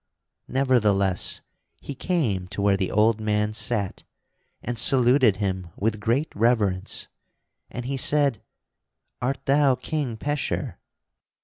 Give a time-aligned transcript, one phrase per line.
[0.47, 1.41] Nevertheless,
[1.79, 4.03] he came to where the old man sat
[4.63, 7.07] and saluted him with great reverence,
[7.69, 8.41] and he said:
[9.21, 10.79] "Art thou King Pecheur?"